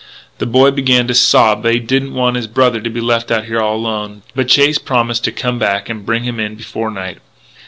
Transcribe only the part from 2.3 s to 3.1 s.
his brother to be